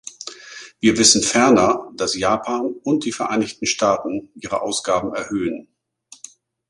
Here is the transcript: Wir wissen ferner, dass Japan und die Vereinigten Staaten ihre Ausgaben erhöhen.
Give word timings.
Wir 0.79 0.97
wissen 0.97 1.21
ferner, 1.21 1.91
dass 1.95 2.15
Japan 2.17 2.73
und 2.81 3.05
die 3.05 3.11
Vereinigten 3.11 3.67
Staaten 3.67 4.31
ihre 4.33 4.63
Ausgaben 4.63 5.13
erhöhen. 5.13 5.67